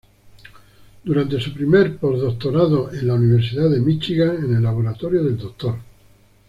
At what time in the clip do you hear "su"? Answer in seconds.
1.39-1.53